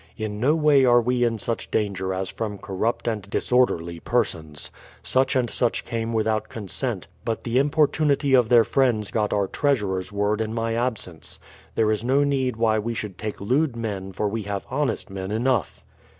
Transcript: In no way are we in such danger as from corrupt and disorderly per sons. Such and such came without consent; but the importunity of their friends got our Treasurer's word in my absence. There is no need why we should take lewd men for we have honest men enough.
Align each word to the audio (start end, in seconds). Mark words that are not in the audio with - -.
In 0.27 0.39
no 0.39 0.55
way 0.55 0.83
are 0.83 0.99
we 0.99 1.23
in 1.23 1.37
such 1.37 1.69
danger 1.69 2.11
as 2.11 2.31
from 2.31 2.57
corrupt 2.57 3.07
and 3.07 3.21
disorderly 3.29 3.99
per 3.99 4.23
sons. 4.23 4.71
Such 5.03 5.35
and 5.35 5.47
such 5.47 5.85
came 5.85 6.11
without 6.11 6.49
consent; 6.49 7.05
but 7.23 7.43
the 7.43 7.59
importunity 7.59 8.33
of 8.33 8.49
their 8.49 8.63
friends 8.63 9.11
got 9.11 9.31
our 9.31 9.45
Treasurer's 9.45 10.11
word 10.11 10.41
in 10.41 10.55
my 10.55 10.73
absence. 10.73 11.39
There 11.75 11.91
is 11.91 12.03
no 12.03 12.23
need 12.23 12.55
why 12.55 12.79
we 12.79 12.95
should 12.95 13.19
take 13.19 13.39
lewd 13.39 13.75
men 13.75 14.11
for 14.11 14.27
we 14.27 14.41
have 14.41 14.65
honest 14.71 15.11
men 15.11 15.29
enough. 15.29 15.83